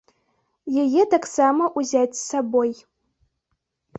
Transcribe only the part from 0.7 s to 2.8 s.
Яе таксама ўзяць з сабой.